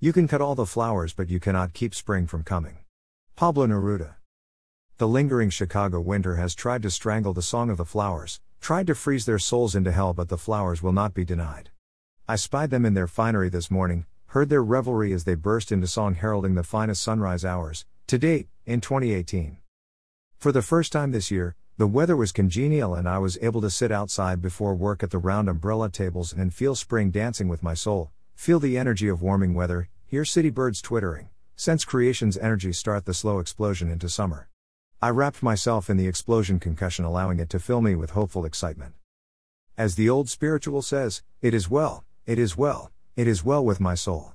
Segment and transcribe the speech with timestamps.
[0.00, 2.76] You can cut all the flowers, but you cannot keep spring from coming.
[3.34, 4.14] Pablo Neruda.
[4.98, 8.94] The lingering Chicago winter has tried to strangle the song of the flowers, tried to
[8.94, 11.70] freeze their souls into hell, but the flowers will not be denied.
[12.28, 15.88] I spied them in their finery this morning, heard their revelry as they burst into
[15.88, 19.58] song heralding the finest sunrise hours, to date, in 2018.
[20.36, 23.70] For the first time this year, the weather was congenial and I was able to
[23.70, 27.74] sit outside before work at the round umbrella tables and feel spring dancing with my
[27.74, 33.04] soul, feel the energy of warming weather, hear city birds twittering, sense creation's energy start
[33.04, 34.48] the slow explosion into summer.
[35.02, 38.94] I wrapped myself in the explosion concussion, allowing it to fill me with hopeful excitement.
[39.76, 43.80] As the old spiritual says, it is well, it is well, it is well with
[43.80, 44.34] my soul.